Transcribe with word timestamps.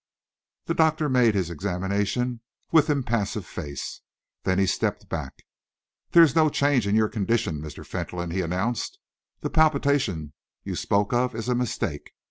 The 0.65 0.73
doctor 0.73 1.07
made 1.09 1.35
his 1.35 1.51
examination 1.51 2.41
with 2.71 2.89
impassive 2.89 3.45
face. 3.45 4.01
Then 4.45 4.57
he 4.57 4.65
stepped 4.65 5.07
back. 5.09 5.43
"There 6.09 6.23
is 6.23 6.35
no 6.35 6.49
change 6.49 6.87
in 6.87 6.95
your 6.95 7.07
condition, 7.07 7.61
Mr. 7.61 7.85
Fentolin," 7.85 8.31
he 8.31 8.41
announced. 8.41 8.97
"The 9.41 9.51
palpitation 9.51 10.33
you 10.63 10.75
spoke 10.75 11.13
of 11.13 11.35
is 11.35 11.47
a 11.49 11.53
mistake. 11.53 12.13